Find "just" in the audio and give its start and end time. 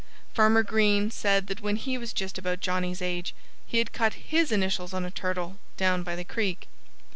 2.11-2.39